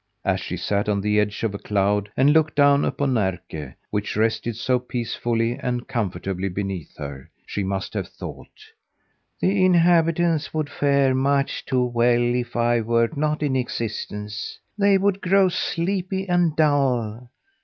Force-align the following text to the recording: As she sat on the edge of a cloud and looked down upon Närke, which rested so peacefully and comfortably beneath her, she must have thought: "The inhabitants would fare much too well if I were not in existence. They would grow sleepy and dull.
As 0.25 0.39
she 0.39 0.57
sat 0.57 0.89
on 0.89 0.99
the 0.99 1.19
edge 1.19 1.43
of 1.43 1.53
a 1.53 1.59
cloud 1.59 2.09
and 2.17 2.33
looked 2.33 2.55
down 2.55 2.83
upon 2.85 3.13
Närke, 3.13 3.75
which 3.91 4.15
rested 4.15 4.55
so 4.55 4.79
peacefully 4.79 5.59
and 5.59 5.87
comfortably 5.87 6.49
beneath 6.49 6.97
her, 6.97 7.29
she 7.45 7.63
must 7.63 7.93
have 7.93 8.07
thought: 8.07 8.47
"The 9.39 9.63
inhabitants 9.63 10.55
would 10.55 10.71
fare 10.71 11.13
much 11.13 11.65
too 11.67 11.85
well 11.85 12.33
if 12.33 12.55
I 12.55 12.81
were 12.81 13.11
not 13.15 13.43
in 13.43 13.55
existence. 13.55 14.57
They 14.75 14.97
would 14.97 15.21
grow 15.21 15.49
sleepy 15.49 16.27
and 16.27 16.55
dull. 16.55 17.29